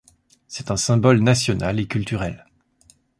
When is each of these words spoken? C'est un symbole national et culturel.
C'est 0.47 0.71
un 0.71 0.77
symbole 0.77 1.19
national 1.19 1.79
et 1.79 1.85
culturel. 1.85 2.47